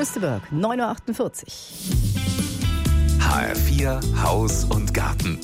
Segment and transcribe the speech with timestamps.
[0.00, 1.30] Christeberg, 9.48 Uhr.
[3.20, 5.38] HR4 Haus und Garten.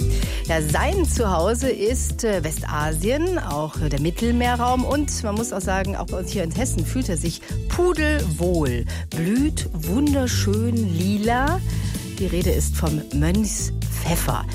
[0.46, 6.06] Ja, sein Zuhause ist äh, Westasien, auch der Mittelmeerraum und man muss auch sagen, auch
[6.06, 8.87] bei uns hier in Hessen fühlt er sich pudelwohl.
[9.11, 11.61] Blüht wunderschön lila.
[12.18, 14.46] Die Rede ist vom Mönchspfeffer.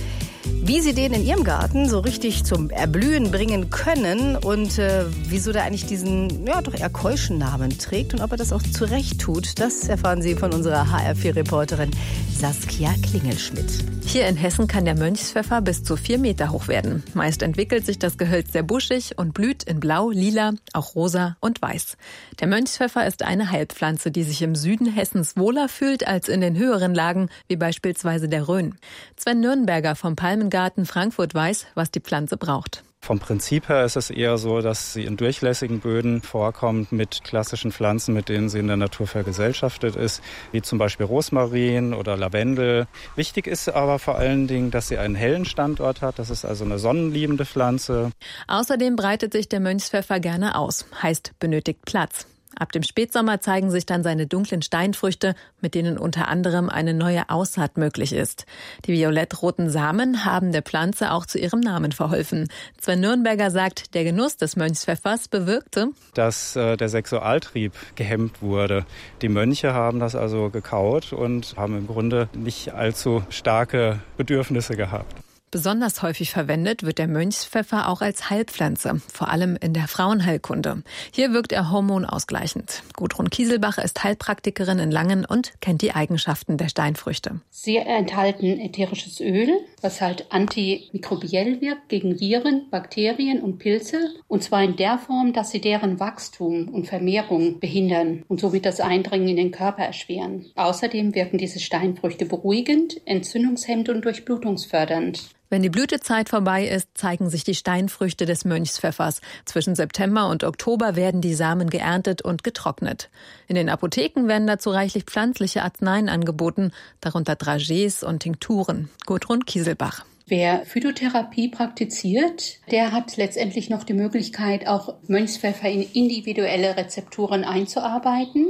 [0.44, 5.52] Wie Sie den in Ihrem Garten so richtig zum Erblühen bringen können und äh, wieso
[5.52, 9.20] der eigentlich diesen, ja, doch eher keuschen Namen trägt und ob er das auch zurecht
[9.20, 11.92] tut, das erfahren Sie von unserer HR4-Reporterin
[12.38, 13.86] Saskia Klingelschmidt.
[14.04, 17.04] Hier in Hessen kann der Mönchspfeffer bis zu vier Meter hoch werden.
[17.14, 21.62] Meist entwickelt sich das Gehölz sehr buschig und blüht in blau, lila, auch rosa und
[21.62, 21.98] weiß.
[22.40, 26.58] Der Mönchspfeffer ist eine Heilpflanze, die sich im Süden Hessens wohler fühlt als in den
[26.58, 28.76] höheren Lagen, wie beispielsweise der Rhön.
[29.16, 32.84] Sven Nürnberger vom Palmen Garten Frankfurt weiß, was die Pflanze braucht.
[33.04, 37.72] Vom Prinzip her ist es eher so, dass sie in durchlässigen Böden vorkommt mit klassischen
[37.72, 42.88] Pflanzen, mit denen sie in der Natur vergesellschaftet ist, wie zum Beispiel Rosmarin oder Lavendel.
[43.16, 46.20] Wichtig ist aber vor allen Dingen, dass sie einen hellen Standort hat.
[46.20, 48.12] Das ist also eine sonnenliebende Pflanze.
[48.48, 52.28] Außerdem breitet sich der Mönchspfeffer gerne aus, heißt benötigt Platz.
[52.58, 57.30] Ab dem Spätsommer zeigen sich dann seine dunklen Steinfrüchte, mit denen unter anderem eine neue
[57.30, 58.46] Aussaat möglich ist.
[58.86, 62.50] Die violettroten Samen haben der Pflanze auch zu ihrem Namen verholfen.
[62.80, 68.86] Sven Nürnberger sagt, der Genuss des Mönchspfeffers bewirkte, dass äh, der Sexualtrieb gehemmt wurde.
[69.22, 75.16] Die Mönche haben das also gekaut und haben im Grunde nicht allzu starke Bedürfnisse gehabt.
[75.52, 80.82] Besonders häufig verwendet wird der Mönchspfeffer auch als Heilpflanze, vor allem in der Frauenheilkunde.
[81.12, 82.84] Hier wirkt er hormonausgleichend.
[82.96, 87.42] Gudrun Kieselbach ist Heilpraktikerin in Langen und kennt die Eigenschaften der Steinfrüchte.
[87.50, 89.50] Sie enthalten ätherisches Öl,
[89.82, 93.98] was halt antimikrobiell wirkt gegen Viren, Bakterien und Pilze.
[94.30, 98.80] Und zwar in der Form, dass sie deren Wachstum und Vermehrung behindern und somit das
[98.80, 100.46] Eindringen in den Körper erschweren.
[100.56, 105.30] Außerdem wirken diese Steinfrüchte beruhigend, entzündungshemmend und durchblutungsfördernd.
[105.52, 109.20] Wenn die Blütezeit vorbei ist, zeigen sich die Steinfrüchte des Mönchspfeffers.
[109.44, 113.10] Zwischen September und Oktober werden die Samen geerntet und getrocknet.
[113.50, 118.90] In den Apotheken werden dazu reichlich pflanzliche Arzneien angeboten, darunter Dragees und Tinkturen.
[119.06, 120.06] Gudrun Kieselbach.
[120.28, 128.48] Wer Phytotherapie praktiziert, der hat letztendlich noch die Möglichkeit, auch Mönchspfeffer in individuelle Rezepturen einzuarbeiten,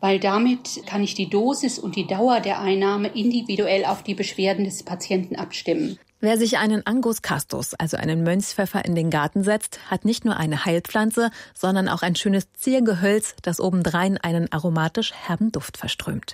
[0.00, 4.64] weil damit kann ich die Dosis und die Dauer der Einnahme individuell auf die Beschwerden
[4.64, 5.98] des Patienten abstimmen.
[6.20, 10.38] Wer sich einen Angus castus, also einen Mönchspfeffer, in den Garten setzt, hat nicht nur
[10.38, 16.32] eine Heilpflanze, sondern auch ein schönes Ziergehölz, das obendrein einen aromatisch herben Duft verströmt.